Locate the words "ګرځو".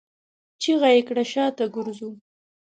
1.75-2.09